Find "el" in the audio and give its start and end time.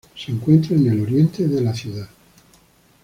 0.91-0.99